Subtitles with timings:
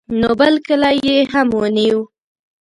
[0.19, 1.99] نو بل کلی یې هم ونیو.